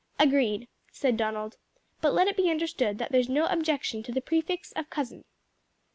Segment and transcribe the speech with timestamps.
[0.17, 1.57] "Agreed," said Donald,
[2.01, 5.25] "but let it be understood that there's no objection to the prefix of cousin."